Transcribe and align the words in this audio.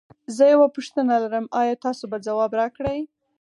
زه 0.35 0.43
یوه 0.53 0.67
پوښتنه 0.75 1.13
لرم 1.23 1.45
ایا 1.61 1.75
تاسو 1.85 2.03
به 2.11 2.17
ځواب 2.25 2.51
راکړی؟ 2.61 2.99